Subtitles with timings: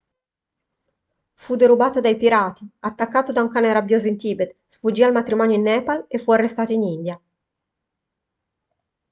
[1.35, 5.61] fu derubato dai pirati attaccato da un cane rabbioso in tibet sfuggì al matrimonio in
[5.61, 7.21] nepal e fu arrestato in india